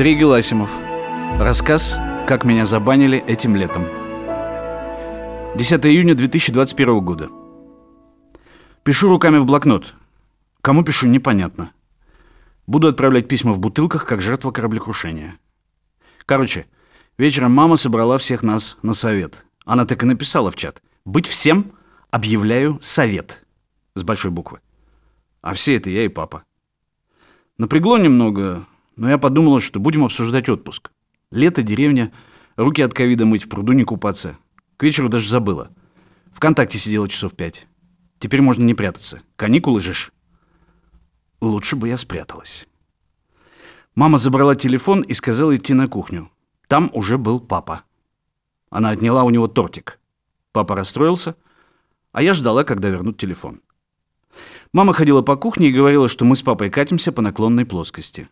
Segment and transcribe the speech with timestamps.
[0.00, 0.70] Андрей Геласимов.
[1.38, 3.84] Рассказ «Как меня забанили этим летом».
[5.56, 7.28] 10 июня 2021 года.
[8.82, 9.94] Пишу руками в блокнот.
[10.62, 11.72] Кому пишу, непонятно.
[12.66, 15.38] Буду отправлять письма в бутылках, как жертва кораблекрушения.
[16.24, 16.64] Короче,
[17.18, 19.44] вечером мама собрала всех нас на совет.
[19.66, 20.82] Она так и написала в чат.
[21.04, 21.72] «Быть всем
[22.10, 23.44] объявляю совет».
[23.94, 24.60] С большой буквы.
[25.42, 26.44] А все это я и папа.
[27.58, 28.64] Напрягло немного,
[29.00, 30.90] но я подумала, что будем обсуждать отпуск.
[31.30, 32.12] Лето, деревня,
[32.56, 34.36] руки от ковида мыть, в пруду не купаться.
[34.76, 35.70] К вечеру даже забыла.
[36.32, 37.66] Вконтакте сидела часов пять.
[38.18, 39.22] Теперь можно не прятаться.
[39.36, 40.12] Каникулы же ж.
[41.40, 42.68] Лучше бы я спряталась.
[43.94, 46.30] Мама забрала телефон и сказала идти на кухню.
[46.68, 47.84] Там уже был папа.
[48.68, 49.98] Она отняла у него тортик.
[50.52, 51.36] Папа расстроился,
[52.12, 53.62] а я ждала, когда вернут телефон.
[54.74, 58.28] Мама ходила по кухне и говорила, что мы с папой катимся по наклонной плоскости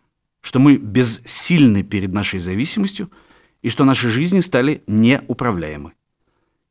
[0.48, 3.10] что мы бессильны перед нашей зависимостью
[3.60, 5.92] и что наши жизни стали неуправляемы.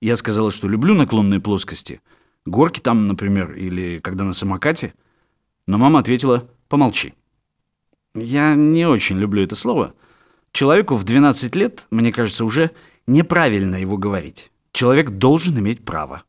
[0.02, 2.02] Я сказала, что люблю наклонные плоскости,
[2.44, 4.95] горки там, например, или когда на самокате,
[5.67, 7.14] но мама ответила «помолчи».
[8.16, 9.94] Я не очень люблю это слово.
[10.53, 12.72] Человеку в 12 лет, мне кажется, уже
[13.06, 14.52] неправильно его говорить.
[14.72, 16.23] Человек должен иметь право.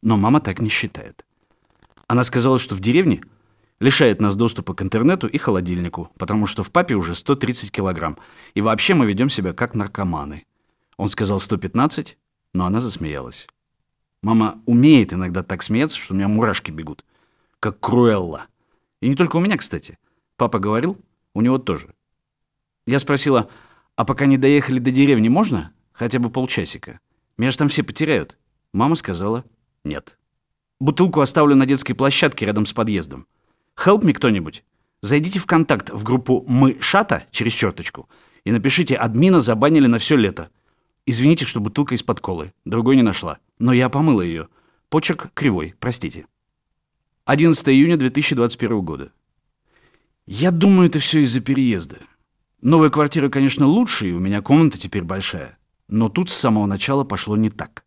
[0.00, 1.26] Но мама так не считает.
[2.06, 3.22] Она сказала, что в деревне
[3.82, 8.16] лишает нас доступа к интернету и холодильнику, потому что в папе уже 130 килограмм,
[8.54, 10.46] и вообще мы ведем себя как наркоманы.
[10.96, 12.16] Он сказал 115,
[12.54, 13.48] но она засмеялась.
[14.22, 17.04] Мама умеет иногда так смеяться, что у меня мурашки бегут.
[17.58, 18.46] Как Круэлла.
[19.00, 19.98] И не только у меня, кстати.
[20.36, 20.96] Папа говорил,
[21.34, 21.92] у него тоже.
[22.86, 23.50] Я спросила,
[23.96, 25.72] а пока не доехали до деревни, можно?
[25.92, 27.00] Хотя бы полчасика.
[27.36, 28.38] Меня же там все потеряют.
[28.72, 29.44] Мама сказала,
[29.82, 30.18] нет.
[30.78, 33.26] Бутылку оставлю на детской площадке рядом с подъездом.
[33.76, 34.64] Help me кто-нибудь.
[35.00, 38.08] Зайдите в контакт в группу «Мы Шата» через черточку
[38.44, 40.50] и напишите «Админа забанили на все лето».
[41.04, 42.52] Извините, что бутылка из-под колы.
[42.64, 43.38] Другой не нашла.
[43.58, 44.48] Но я помыла ее.
[44.88, 46.26] Почерк кривой, простите.
[47.24, 49.12] 11 июня 2021 года.
[50.26, 51.98] Я думаю, это все из-за переезда.
[52.60, 55.58] Новая квартира, конечно, лучше, и у меня комната теперь большая.
[55.88, 57.84] Но тут с самого начала пошло не так.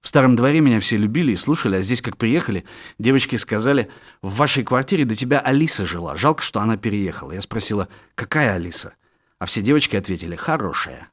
[0.00, 2.64] В старом дворе меня все любили и слушали, а здесь, как приехали,
[2.98, 3.90] девочки сказали,
[4.22, 7.32] в вашей квартире до тебя Алиса жила, жалко, что она переехала.
[7.32, 8.94] Я спросила, какая Алиса?
[9.38, 11.10] А все девочки ответили, хорошая.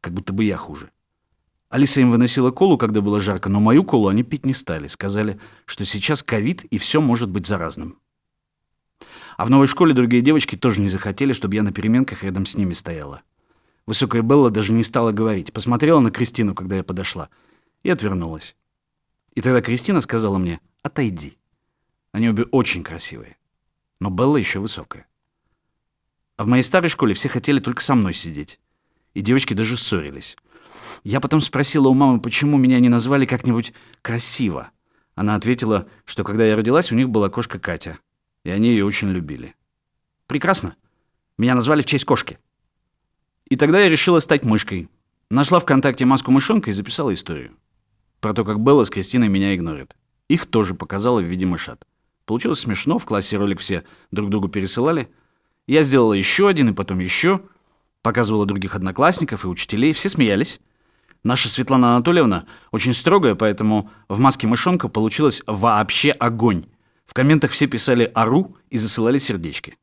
[0.00, 0.90] Как будто бы я хуже.
[1.68, 4.88] Алиса им выносила колу, когда было жарко, но мою колу они пить не стали.
[4.88, 7.98] Сказали, что сейчас ковид и все может быть заразным.
[9.36, 12.56] А в новой школе другие девочки тоже не захотели, чтобы я на переменках рядом с
[12.56, 13.22] ними стояла.
[13.86, 15.52] Высокая Белла даже не стала говорить.
[15.52, 17.30] Посмотрела на Кристину, когда я подошла—
[17.82, 18.56] и отвернулась.
[19.34, 21.38] И тогда Кристина сказала мне «Отойди».
[22.12, 23.36] Они обе очень красивые,
[24.00, 25.06] но Белла еще высокая.
[26.36, 28.58] А в моей старой школе все хотели только со мной сидеть.
[29.14, 30.36] И девочки даже ссорились.
[31.04, 34.70] Я потом спросила у мамы, почему меня не назвали как-нибудь красиво.
[35.14, 37.98] Она ответила, что когда я родилась, у них была кошка Катя,
[38.44, 39.54] и они ее очень любили.
[40.26, 40.76] Прекрасно.
[41.36, 42.38] Меня назвали в честь кошки.
[43.48, 44.88] И тогда я решила стать мышкой.
[45.28, 47.56] Нашла ВКонтакте маску мышонка и записала историю.
[48.20, 49.96] Про то, как Белла с Кристиной меня игнорят.
[50.28, 51.86] Их тоже показала в виде мышат.
[52.26, 55.10] Получилось смешно, в классе ролик все друг другу пересылали.
[55.66, 57.40] Я сделала еще один и потом еще.
[58.02, 59.92] Показывала других одноклассников и учителей.
[59.92, 60.60] Все смеялись.
[61.24, 66.66] Наша Светлана Анатольевна очень строгая, поэтому в маске мышонка получилось вообще огонь.
[67.04, 69.76] В комментах все писали «ару» и засылали сердечки.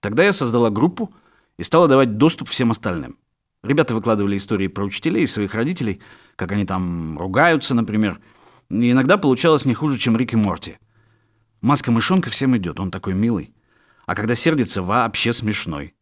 [0.00, 1.12] Тогда я создала группу
[1.58, 3.16] и стала давать доступ всем остальным.
[3.64, 6.02] Ребята выкладывали истории про учителей и своих родителей,
[6.36, 8.20] как они там ругаются, например.
[8.68, 10.78] И иногда получалось не хуже, чем Рик и Морти.
[11.62, 13.54] Маска мышонка всем идет, он такой милый.
[14.04, 15.94] А когда сердится, вообще смешной.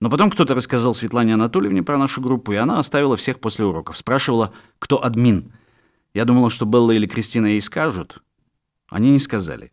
[0.00, 3.96] Но потом кто-то рассказал Светлане Анатольевне про нашу группу, и она оставила всех после уроков.
[3.96, 5.52] Спрашивала, кто админ.
[6.14, 8.22] Я думала, что Белла или Кристина ей скажут.
[8.88, 9.72] Они не сказали.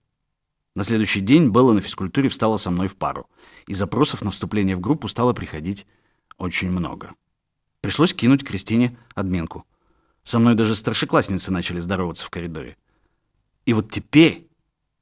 [0.76, 3.30] На следующий день Белла на физкультуре встала со мной в пару,
[3.68, 5.86] и запросов на вступление в группу стало приходить
[6.42, 7.14] очень много.
[7.82, 9.66] Пришлось кинуть Кристине админку.
[10.24, 12.78] Со мной даже старшеклассницы начали здороваться в коридоре.
[13.66, 14.48] И вот теперь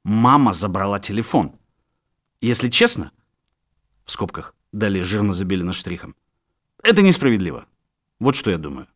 [0.04, 1.52] мама забрала телефон.
[2.42, 3.10] Если честно,
[4.04, 6.14] в скобках, далее жирно забелено штрихом,
[6.82, 7.66] это несправедливо.
[8.18, 8.86] Вот что я думаю.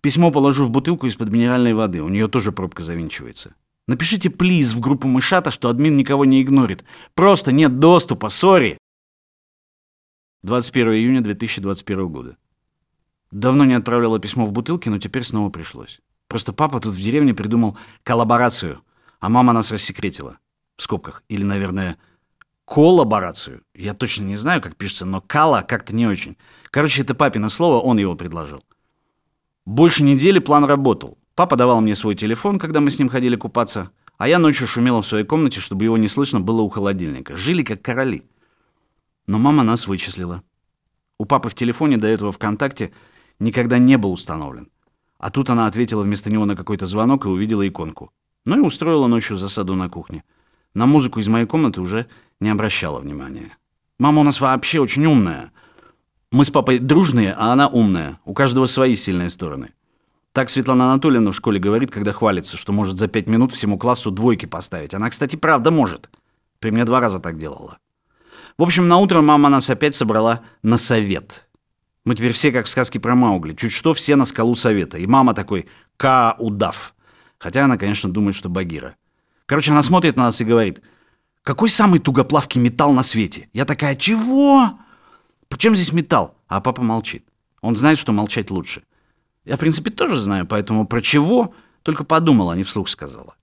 [0.00, 3.54] Письмо положу в бутылку из-под минеральной воды, у нее тоже пробка завинчивается.
[3.88, 6.84] Напишите, плиз, в группу мышата, что админ никого не игнорит.
[7.14, 8.78] Просто нет доступа, сори.
[10.44, 12.36] 21 июня 2021 года.
[13.30, 16.02] Давно не отправляла письмо в бутылке, но теперь снова пришлось.
[16.28, 18.82] Просто папа тут в деревне придумал коллаборацию,
[19.20, 20.36] а мама нас рассекретила.
[20.76, 21.22] В скобках.
[21.30, 21.96] Или, наверное,
[22.66, 23.62] коллаборацию.
[23.74, 26.36] Я точно не знаю, как пишется, но кала как-то не очень.
[26.70, 28.62] Короче, это папино слово, он его предложил.
[29.64, 31.16] Больше недели план работал.
[31.34, 35.00] Папа давал мне свой телефон, когда мы с ним ходили купаться, а я ночью шумела
[35.00, 37.34] в своей комнате, чтобы его не слышно было у холодильника.
[37.34, 38.24] Жили как короли.
[39.26, 40.42] Но мама нас вычислила.
[41.18, 42.92] У папы в телефоне до этого ВКонтакте
[43.38, 44.70] никогда не был установлен.
[45.18, 48.12] А тут она ответила вместо него на какой-то звонок и увидела иконку.
[48.44, 50.24] Ну и устроила ночью засаду на кухне.
[50.74, 52.06] На музыку из моей комнаты уже
[52.40, 53.56] не обращала внимания.
[53.98, 55.52] Мама у нас вообще очень умная.
[56.30, 58.18] Мы с папой дружные, а она умная.
[58.24, 59.70] У каждого свои сильные стороны.
[60.32, 64.10] Так Светлана Анатольевна в школе говорит, когда хвалится, что может за пять минут всему классу
[64.10, 64.92] двойки поставить.
[64.92, 66.10] Она, кстати, правда может.
[66.58, 67.78] При мне два раза так делала.
[68.56, 71.48] В общем, на утро мама нас опять собрала на совет.
[72.04, 73.54] Мы теперь все как в сказке про Маугли.
[73.54, 74.98] Чуть что, все на скалу совета.
[74.98, 75.66] И мама такой
[75.96, 76.94] «Ка-удав».
[77.38, 78.96] Хотя она, конечно, думает, что Багира.
[79.46, 80.82] Короче, она смотрит на нас и говорит–
[81.44, 83.50] какой самый тугоплавкий металл на свете?
[83.52, 84.78] Я такая, чего?
[85.48, 86.38] Причем здесь металл?
[86.48, 87.26] А папа молчит.
[87.60, 88.82] Он знает, что молчать лучше.
[89.44, 93.36] Я, в принципе, тоже знаю, поэтому про чего только подумала, а не вслух сказала.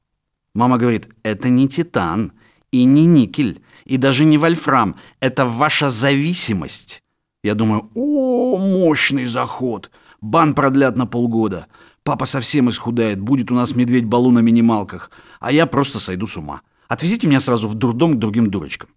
[0.55, 2.33] Мама говорит, это не титан
[2.71, 4.95] и не никель, и даже не вольфрам.
[5.19, 7.03] Это ваша зависимость.
[7.43, 9.91] Я думаю, о, мощный заход.
[10.21, 11.67] Бан продлят на полгода.
[12.03, 16.61] Папа совсем исхудает, будет у нас медведь-балу на минималках, а я просто сойду с ума.
[16.87, 18.89] Отвезите меня сразу в дурдом к другим дурочкам.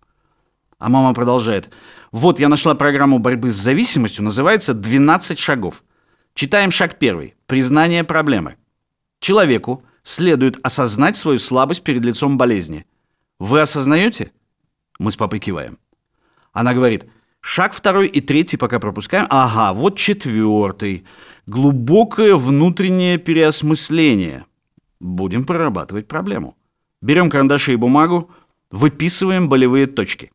[0.78, 1.70] А мама продолжает.
[2.12, 5.84] Вот я нашла программу борьбы с зависимостью, называется «12 шагов».
[6.34, 7.34] Читаем шаг первый.
[7.46, 8.56] Признание проблемы.
[9.20, 12.86] Человеку следует осознать свою слабость перед лицом болезни.
[13.38, 14.32] Вы осознаете?
[14.98, 15.78] Мы с папой киваем.
[16.52, 17.06] Она говорит,
[17.40, 19.26] шаг второй и третий пока пропускаем.
[19.30, 21.04] Ага, вот четвертый.
[21.46, 24.46] Глубокое внутреннее переосмысление.
[25.00, 26.56] Будем прорабатывать проблему.
[27.02, 28.30] Берем карандаши и бумагу,
[28.70, 30.30] выписываем болевые точки.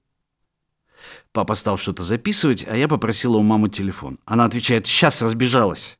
[1.32, 4.20] Папа стал что-то записывать, а я попросила у мамы телефон.
[4.26, 5.98] Она отвечает, сейчас разбежалась.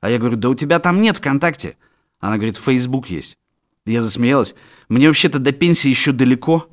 [0.00, 1.76] А я говорю, да у тебя там нет ВКонтакте.
[2.20, 3.38] Она говорит, Фейсбук есть.
[3.84, 4.54] Я засмеялась.
[4.88, 6.68] Мне вообще-то до пенсии еще далеко.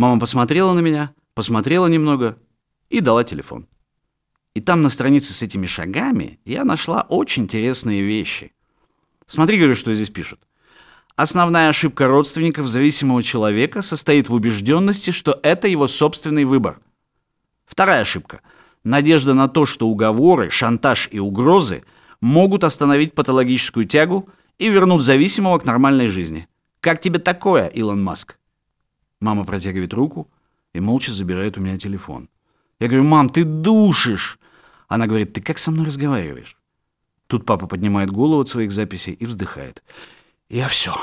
[0.00, 2.38] Мама посмотрела на меня, посмотрела немного
[2.88, 3.66] и дала телефон.
[4.54, 8.54] И там на странице с этими шагами я нашла очень интересные вещи.
[9.26, 10.40] Смотри, говорю, что здесь пишут.
[11.16, 16.80] Основная ошибка родственников зависимого человека состоит в убежденности, что это его собственный выбор.
[17.66, 18.40] Вторая ошибка.
[18.84, 21.84] Надежда на то, что уговоры, шантаж и угрозы
[22.22, 26.48] могут остановить патологическую тягу и вернуть зависимого к нормальной жизни.
[26.80, 28.39] Как тебе такое, Илон Маск?
[29.20, 30.28] Мама протягивает руку
[30.72, 32.28] и молча забирает у меня телефон.
[32.78, 34.38] Я говорю, мам, ты душишь.
[34.88, 36.56] Она говорит, ты как со мной разговариваешь?
[37.26, 39.84] Тут папа поднимает голову от своих записей и вздыхает.
[40.48, 40.96] Я все.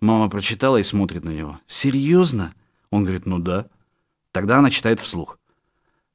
[0.00, 1.60] Мама прочитала и смотрит на него.
[1.66, 2.54] Серьезно?
[2.90, 3.68] Он говорит, ну да.
[4.32, 5.38] Тогда она читает вслух.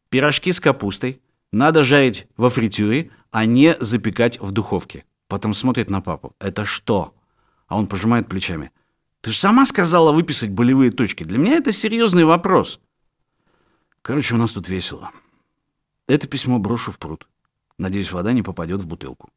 [0.10, 1.22] Пирожки с капустой
[1.52, 5.06] надо жарить во фритюре, а не запекать в духовке.
[5.28, 6.36] Потом смотрит на папу.
[6.40, 7.14] Это что?
[7.68, 8.72] А он пожимает плечами.
[9.22, 11.24] Ты же сама сказала выписать болевые точки.
[11.24, 12.80] Для меня это серьезный вопрос.
[14.02, 15.12] Короче, у нас тут весело.
[16.08, 17.28] Это письмо брошу в пруд.
[17.78, 19.30] Надеюсь, вода не попадет в бутылку.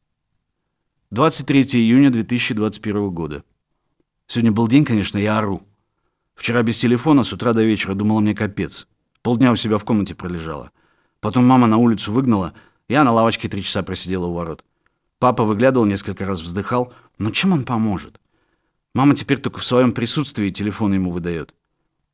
[1.11, 3.43] 23 июня 2021 года.
[4.27, 5.67] Сегодня был день, конечно, я ору.
[6.35, 8.87] Вчера без телефона с утра до вечера думала мне капец.
[9.21, 10.71] Полдня у себя в комнате пролежала.
[11.19, 12.53] Потом мама на улицу выгнала,
[12.87, 14.63] я на лавочке три часа просидела у ворот.
[15.19, 16.93] Папа выглядывал несколько раз, вздыхал.
[17.19, 18.19] Но чем он поможет?
[18.93, 21.53] Мама теперь только в своем присутствии телефон ему выдает.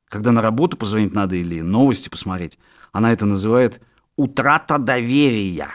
[0.08, 2.58] Когда на работу позвонить надо или новости посмотреть,
[2.92, 3.82] она это называет
[4.16, 5.70] «утрата доверия».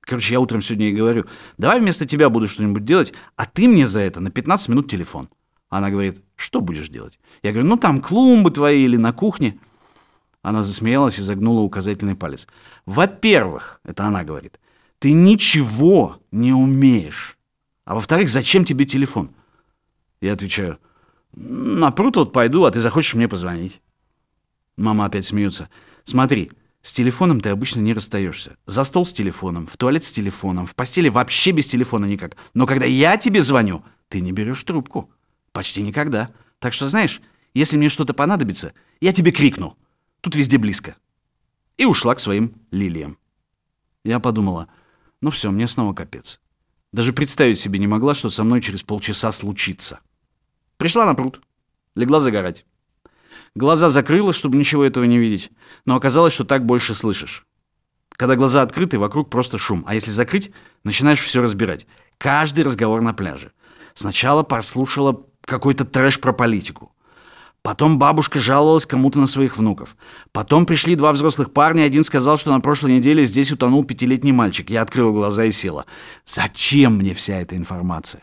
[0.00, 1.26] Короче, я утром сегодня ей говорю,
[1.58, 5.28] давай вместо тебя буду что-нибудь делать, а ты мне за это на 15 минут телефон.
[5.68, 7.18] Она говорит, что будешь делать?
[7.42, 9.58] Я говорю, ну там клумбы твои или на кухне.
[10.42, 12.46] Она засмеялась и загнула указательный палец.
[12.86, 14.60] Во-первых, это она говорит,
[15.00, 17.36] ты ничего не умеешь.
[17.84, 19.30] А во-вторых, зачем тебе телефон?
[20.20, 20.78] Я отвечаю,
[21.36, 23.82] на пруд вот пойду, а ты захочешь мне позвонить.
[24.76, 25.68] Мама опять смеется.
[26.04, 26.50] Смотри,
[26.82, 28.56] с телефоном ты обычно не расстаешься.
[28.66, 32.36] За стол с телефоном, в туалет с телефоном, в постели вообще без телефона никак.
[32.54, 35.10] Но когда я тебе звоню, ты не берешь трубку.
[35.52, 36.30] Почти никогда.
[36.58, 37.20] Так что, знаешь,
[37.54, 39.76] если мне что-то понадобится, я тебе крикну.
[40.22, 40.96] Тут везде близко.
[41.76, 43.18] И ушла к своим лилиям.
[44.04, 44.68] Я подумала,
[45.20, 46.40] ну все, мне снова капец.
[46.92, 50.00] Даже представить себе не могла, что со мной через полчаса случится.
[50.76, 51.40] Пришла на пруд.
[51.94, 52.66] Легла загорать.
[53.54, 55.50] Глаза закрыла, чтобы ничего этого не видеть,
[55.86, 57.46] но оказалось, что так больше слышишь.
[58.10, 60.50] Когда глаза открыты, вокруг просто шум, а если закрыть,
[60.84, 61.86] начинаешь все разбирать.
[62.18, 63.52] Каждый разговор на пляже.
[63.94, 66.92] Сначала послушала какой-то трэш про политику.
[67.62, 69.96] Потом бабушка жаловалась кому-то на своих внуков.
[70.32, 74.70] Потом пришли два взрослых парня, один сказал, что на прошлой неделе здесь утонул пятилетний мальчик.
[74.70, 75.84] Я открыла глаза и села.
[76.24, 78.22] Зачем мне вся эта информация?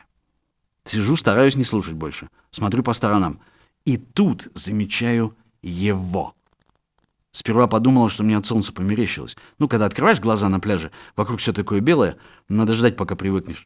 [0.86, 2.30] Сижу, стараюсь не слушать больше.
[2.52, 3.40] Смотрю по сторонам.
[3.86, 6.36] И тут замечаю его.
[7.32, 9.36] Сперва подумала, что мне от солнца померещилось.
[9.58, 13.66] Ну, когда открываешь глаза на пляже, вокруг все такое белое, надо ждать, пока привыкнешь.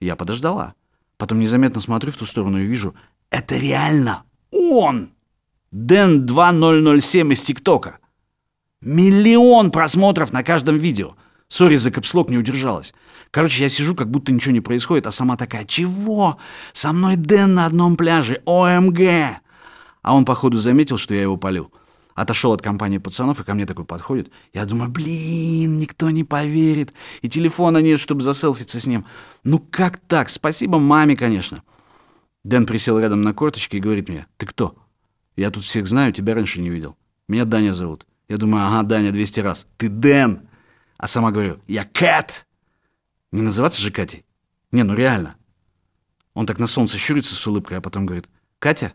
[0.00, 0.74] Я подождала.
[1.18, 2.94] Потом незаметно смотрю в ту сторону и вижу,
[3.30, 5.10] это реально он!
[5.70, 7.98] Дэн 2007 из ТикТока.
[8.80, 11.16] Миллион просмотров на каждом видео.
[11.52, 12.94] Сори за капслок не удержалась.
[13.30, 16.38] Короче, я сижу, как будто ничего не происходит, а сама такая, чего?
[16.72, 18.98] Со мной Дэн на одном пляже, ОМГ.
[20.00, 21.70] А он, походу, заметил, что я его полю.
[22.14, 24.32] Отошел от компании пацанов и ко мне такой подходит.
[24.54, 26.94] Я думаю, блин, никто не поверит.
[27.20, 29.04] И телефона нет, чтобы заселфиться с ним.
[29.44, 30.30] Ну как так?
[30.30, 31.62] Спасибо маме, конечно.
[32.44, 34.74] Дэн присел рядом на корточки и говорит мне, «Ты кто?»
[35.36, 36.96] «Я тут всех знаю, тебя раньше не видел.
[37.28, 38.06] Меня Даня зовут».
[38.26, 39.66] Я думаю, ага, Даня, 200 раз.
[39.76, 40.48] «Ты Дэн!»
[41.02, 42.46] А сама говорю, «Я Кэт!»
[43.32, 44.24] Не называться же Катей?
[44.70, 45.36] Не, ну реально.
[46.32, 48.94] Он так на солнце щурится с улыбкой, а потом говорит, «Катя?»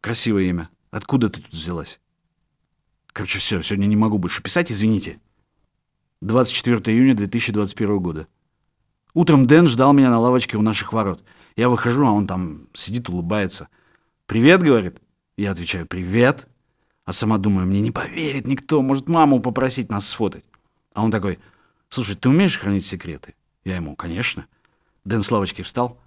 [0.00, 0.68] Красивое имя.
[0.90, 2.00] Откуда ты тут взялась?
[3.12, 5.20] Короче, все, сегодня не могу больше писать, извините.
[6.20, 8.26] 24 июня 2021 года.
[9.14, 11.24] Утром Дэн ждал меня на лавочке у наших ворот—
[11.56, 13.68] я выхожу, а он там сидит, улыбается.
[14.26, 15.00] «Привет»,— говорит.
[15.36, 16.48] Я отвечаю, «Привет».
[17.04, 20.44] А сама думаю, мне не поверит никто, может, маму попросить нас сфотать.
[20.94, 21.38] А он такой,
[21.88, 23.34] «Слушай, ты умеешь хранить секреты?»
[23.64, 24.46] Я ему, «Конечно».
[25.04, 26.00] Дэн с лавочки встал.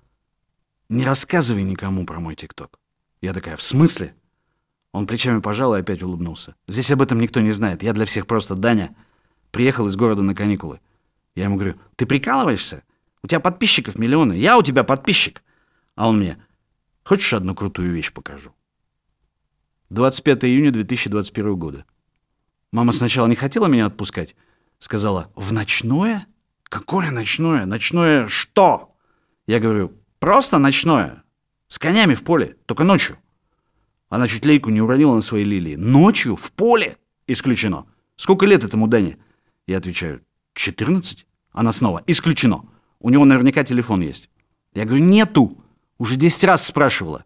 [0.90, 2.80] «Не рассказывай никому про мой ТикТок».
[3.22, 4.16] Я такая, «В смысле?»
[4.92, 6.56] Он плечами пожал и опять улыбнулся.
[6.68, 7.84] «Здесь об этом никто не знает.
[7.84, 8.96] Я для всех просто Даня.
[9.52, 10.80] Приехал из города на каникулы».
[11.36, 12.84] Я ему говорю, «Ты прикалываешься?»
[13.26, 14.34] У тебя подписчиков миллионы.
[14.34, 15.42] Я у тебя подписчик.
[15.96, 16.38] А он мне,
[17.04, 18.54] хочешь одну крутую вещь покажу?
[19.90, 21.86] 25 июня 2021 года.
[22.72, 24.36] Мама сначала не хотела меня отпускать.
[24.80, 26.28] Сказала, в ночное?
[26.64, 27.66] Какое ночное?
[27.66, 28.90] Ночное что?
[29.48, 31.24] Я говорю, просто ночное.
[31.68, 33.18] С конями в поле, только ночью.
[34.10, 35.76] Она чуть лейку не уронила на свои лилии.
[35.76, 36.36] Ночью?
[36.36, 36.98] В поле?
[37.28, 37.86] Исключено.
[38.16, 39.18] Сколько лет этому Дане?
[39.68, 40.22] Я отвечаю,
[40.54, 41.26] 14.
[41.52, 42.66] Она снова, исключено.
[43.00, 44.30] У него наверняка телефон есть.
[44.74, 45.58] Я говорю, нету.
[45.98, 47.26] Уже 10 раз спрашивала.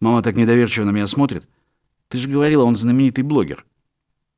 [0.00, 1.48] Мама так недоверчиво на меня смотрит.
[2.08, 3.64] Ты же говорила, он знаменитый блогер.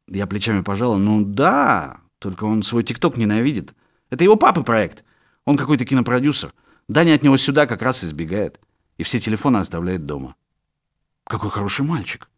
[0.08, 0.96] Я плечами пожала.
[0.96, 3.74] Ну да, только он свой ТикТок ненавидит.
[4.10, 5.04] Это его папы проект.
[5.44, 6.54] Он какой-то кинопродюсер.
[6.88, 8.58] Даня от него сюда как раз избегает.
[8.96, 10.34] И все телефоны оставляет дома.
[11.24, 12.30] Какой хороший мальчик.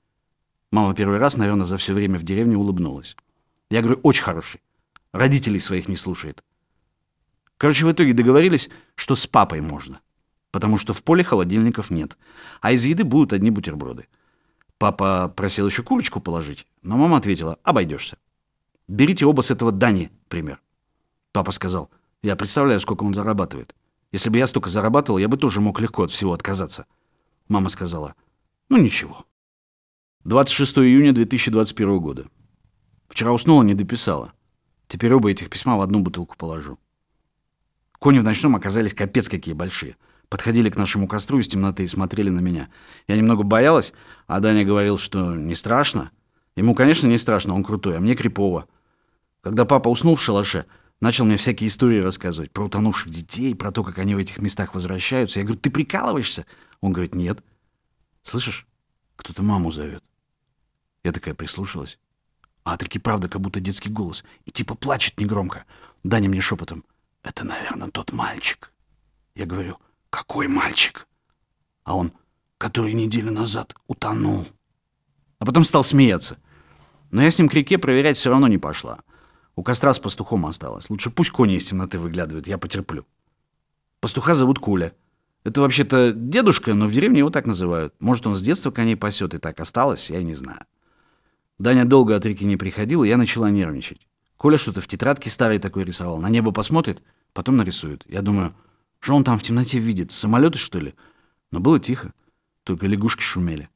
[0.73, 3.17] Мама первый раз, наверное, за все время в деревне улыбнулась.
[3.71, 4.61] Я говорю, очень хороший.
[5.12, 6.43] Родителей своих не слушает.
[7.57, 10.00] Короче, в итоге договорились, что с папой можно.
[10.50, 12.19] Потому что в поле холодильников нет.
[12.61, 14.09] А из еды будут одни бутерброды.
[14.81, 18.17] Папа просил еще курочку положить, но мама ответила, обойдешься.
[18.89, 20.63] Берите оба с этого Дани пример.
[21.33, 21.91] Папа сказал,
[22.23, 23.75] я представляю, сколько он зарабатывает.
[24.11, 26.87] Если бы я столько зарабатывал, я бы тоже мог легко от всего отказаться.
[27.47, 28.15] Мама сказала,
[28.71, 29.27] ну ничего.
[30.25, 32.25] 26 июня 2021 года.
[33.11, 34.33] Вчера уснула, не дописала.
[34.89, 36.79] Теперь оба этих письма в одну бутылку положу.
[37.99, 39.99] Кони в ночном оказались капец какие большие.
[40.31, 42.69] Подходили к нашему костру из темноты и смотрели на меня.
[43.09, 43.93] Я немного боялась,
[44.29, 46.13] а Даня говорил, что не страшно.
[46.55, 48.69] Ему, конечно, не страшно, он крутой, а мне крипово.
[49.43, 50.67] Когда папа уснул в шалаше,
[51.01, 54.73] начал мне всякие истории рассказывать про утонувших детей, про то, как они в этих местах
[54.73, 55.41] возвращаются.
[55.41, 56.47] Я говорю, ты прикалываешься?
[56.81, 57.43] Он говорит, нет.
[58.23, 58.69] Слышишь,
[59.17, 60.05] кто-то маму зовет.
[61.03, 61.99] Я такая прислушалась.
[62.63, 64.25] А таки правда, как будто детский голос.
[64.45, 65.65] И типа плачет негромко.
[66.05, 66.85] Даня мне шепотом.
[67.25, 68.73] Это, наверное, тот мальчик.
[69.35, 69.79] Я говорю,
[70.11, 71.07] какой мальчик?
[71.85, 72.12] А он,
[72.59, 74.47] который неделю назад утонул.
[75.38, 76.37] А потом стал смеяться.
[77.11, 79.00] Но я с ним к реке проверять все равно не пошла.
[79.57, 80.90] У костра с пастухом осталось.
[80.90, 83.07] Лучше пусть кони из темноты выглядывают, я потерплю.
[84.00, 84.93] Пастуха зовут Куля.
[85.43, 87.95] Это вообще-то дедушка, но в деревне его так называют.
[87.99, 90.61] Может, он с детства коней пасет и так осталось, я не знаю.
[91.59, 94.07] Даня долго от реки не приходил, и я начала нервничать.
[94.37, 96.19] Коля что-то в тетрадке старой такой рисовал.
[96.19, 97.02] На небо посмотрит,
[97.33, 98.05] потом нарисует.
[98.09, 98.55] Я думаю,
[99.00, 100.12] что он там в темноте видит?
[100.12, 100.95] Самолеты, что ли?
[101.50, 102.12] Но было тихо.
[102.62, 103.69] Только лягушки шумели.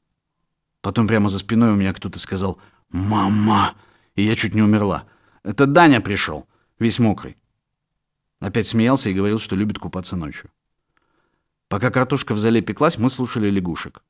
[0.81, 3.75] Потом прямо за спиной у меня кто-то сказал «Мама!»
[4.13, 5.05] И я чуть не умерла.
[5.43, 6.47] Это Даня пришел,
[6.79, 7.37] весь мокрый.
[8.39, 10.51] Опять смеялся и говорил, что любит купаться ночью.
[11.67, 14.03] Пока картошка в зале пеклась, мы слушали лягушек.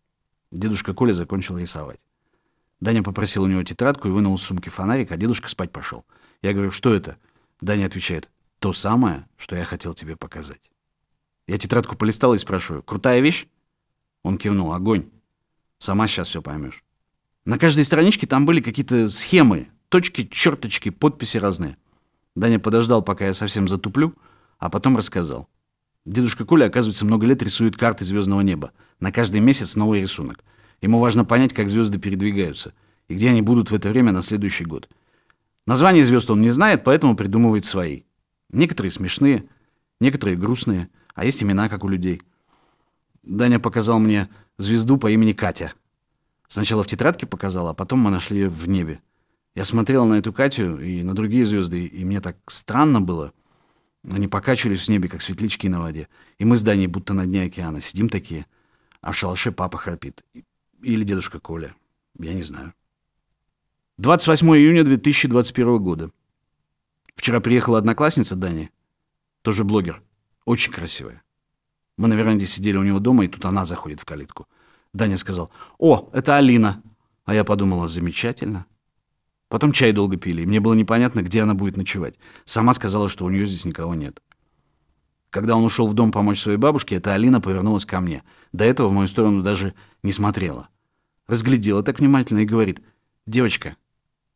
[0.51, 1.99] Дедушка Коля закончил рисовать.
[2.81, 6.05] Даня попросил у него тетрадку и вынул из сумки фонарик, а дедушка спать пошел.
[6.41, 7.17] Я говорю, что это?
[7.61, 8.29] Даня отвечает,
[8.59, 10.69] то самое, что я хотел тебе показать.
[11.47, 13.47] Я тетрадку полистал и спрашиваю, крутая вещь?
[14.23, 15.09] Он кивнул, огонь.
[15.79, 16.83] Сама сейчас все поймешь.
[17.45, 21.77] На каждой страничке там были какие-то схемы, точки, черточки, подписи разные.
[22.35, 24.15] Даня подождал, пока я совсем затуплю,
[24.57, 25.47] а потом рассказал.
[26.05, 28.71] Дедушка Коля, оказывается, много лет рисует карты звездного неба.
[28.99, 30.43] На каждый месяц новый рисунок.
[30.81, 32.73] Ему важно понять, как звезды передвигаются
[33.07, 34.89] и где они будут в это время на следующий год.
[35.67, 38.03] Название звезд он не знает, поэтому придумывает свои.
[38.51, 39.45] Некоторые смешные,
[39.99, 42.21] некоторые грустные, а есть имена, как у людей.
[43.23, 45.73] Даня показал мне звезду по имени Катя.
[46.47, 49.01] Сначала в тетрадке показал, а потом мы нашли ее в небе.
[49.55, 53.33] Я смотрел на эту Катю и на другие звезды, и мне так странно было.
[54.07, 56.07] Они покачивались в небе, как светлячки на воде.
[56.37, 58.45] И мы с Даней будто на дне океана сидим такие,
[59.01, 60.23] а в шалаше папа храпит.
[60.83, 61.73] Или дедушка Коля.
[62.19, 62.73] Я не знаю.
[63.97, 66.11] 28 июня 2021 года.
[67.15, 68.69] Вчера приехала одноклассница Дани,
[69.41, 70.03] тоже блогер,
[70.45, 71.23] очень красивая.
[71.97, 74.47] Мы на веранде сидели у него дома, и тут она заходит в калитку.
[74.93, 76.81] Даня сказал, «О, это Алина!»
[77.25, 78.65] А я подумала, замечательно.
[79.49, 82.15] Потом чай долго пили, и мне было непонятно, где она будет ночевать.
[82.43, 84.21] Сама сказала, что у нее здесь никого нет.
[85.29, 88.23] Когда он ушел в дом помочь своей бабушке, эта Алина повернулась ко мне.
[88.53, 90.69] До этого в мою сторону даже не смотрела.
[91.27, 92.81] Разглядела так внимательно и говорит,
[93.25, 93.75] «Девочка,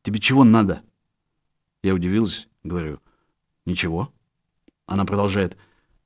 [0.03, 0.81] тебе чего надо?»
[1.83, 2.99] Я удивилась, говорю,
[3.65, 4.11] «Ничего».
[4.87, 5.55] Она продолжает,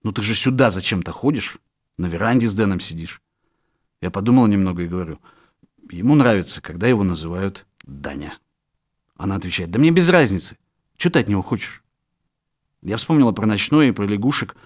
[0.03, 1.57] «Ну ты же сюда зачем-то ходишь?
[1.97, 3.21] На веранде с Дэном сидишь».
[4.01, 5.19] Я подумала немного и говорю,
[5.89, 8.37] «Ему нравится, когда его называют Даня».
[9.15, 10.57] Она отвечает, «Да мне без разницы.
[10.97, 11.83] Что ты от него хочешь?»
[12.81, 14.57] Я вспомнила про ночное и про лягушек,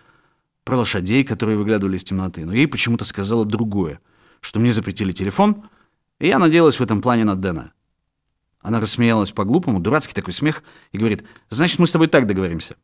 [0.64, 4.02] про лошадей, которые выглядывали из темноты, но ей почему-то сказала другое,
[4.42, 5.70] что мне запретили телефон,
[6.20, 7.74] и я надеялась в этом плане на Дэна.
[8.60, 12.76] Она рассмеялась по-глупому, дурацкий такой смех, и говорит, «Значит, мы с тобой так договоримся.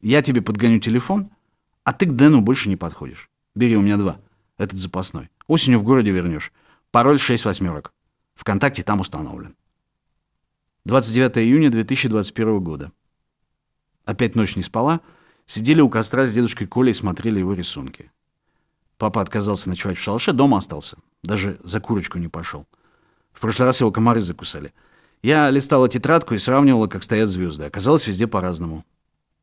[0.00, 1.30] Я тебе подгоню телефон,
[1.86, 3.30] а ты к Дэну больше не подходишь.
[3.54, 4.18] Бери у меня два.
[4.58, 5.30] Этот запасной.
[5.46, 6.52] Осенью в городе вернешь.
[6.90, 7.94] Пароль 6 восьмерок.
[8.34, 9.54] Вконтакте там установлен.
[10.84, 12.90] 29 июня 2021 года.
[14.04, 15.00] Опять ночь не спала.
[15.46, 18.10] Сидели у костра с дедушкой Колей и смотрели его рисунки.
[18.98, 20.96] Папа отказался ночевать в шалаше, дома остался.
[21.22, 22.66] Даже за курочку не пошел.
[23.32, 24.74] В прошлый раз его комары закусали.
[25.22, 27.64] Я листала тетрадку и сравнивала, как стоят звезды.
[27.64, 28.84] Оказалось, везде по-разному.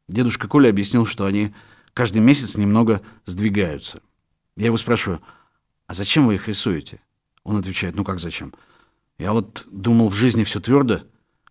[0.09, 1.53] Дедушка Коля объяснил, что они
[1.93, 4.01] каждый месяц немного сдвигаются.
[4.55, 5.21] Я его спрашиваю,
[5.87, 7.01] а зачем вы их рисуете?
[7.43, 8.53] Он отвечает, ну как зачем?
[9.17, 11.03] Я вот думал, в жизни все твердо,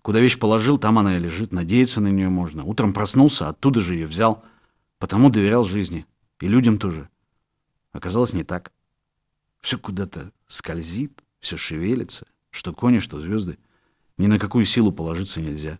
[0.03, 1.53] Куда вещь положил, там она и лежит.
[1.53, 2.65] Надеяться на нее можно.
[2.65, 4.45] Утром проснулся, оттуда же ее взял.
[4.99, 6.07] Потому доверял жизни.
[6.41, 7.09] И людям тоже.
[7.93, 8.73] Оказалось, не так.
[9.61, 12.27] Все куда-то скользит, все шевелится.
[12.51, 13.59] Что кони, что звезды.
[14.19, 15.79] Ни на какую силу положиться нельзя.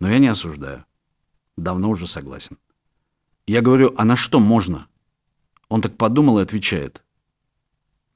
[0.00, 0.84] Но я не осуждаю.
[1.56, 2.58] Давно уже согласен.
[3.46, 4.88] Я говорю, а на что можно?
[5.68, 7.04] Он так подумал и отвечает.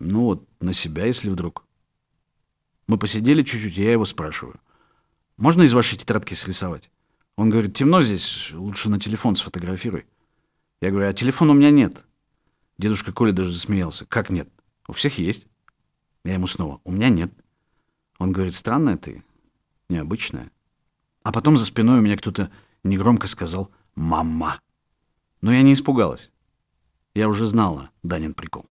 [0.00, 1.64] Ну вот, на себя, если вдруг.
[2.86, 4.60] Мы посидели чуть-чуть, и я его спрашиваю.
[5.36, 6.90] Можно из вашей тетрадки срисовать?
[7.36, 10.06] Он говорит, темно здесь, лучше на телефон сфотографируй.
[10.80, 12.04] Я говорю, а телефона у меня нет.
[12.78, 14.06] Дедушка Коля даже засмеялся.
[14.06, 14.48] Как нет?
[14.88, 15.46] У всех есть.
[16.24, 17.32] Я ему снова, у меня нет.
[18.18, 19.22] Он говорит, странная ты,
[19.88, 20.50] необычная.
[21.22, 22.50] А потом за спиной у меня кто-то
[22.82, 24.60] негромко сказал «мама».
[25.40, 26.30] Но я не испугалась.
[27.14, 28.66] Я уже знала Данин прикол.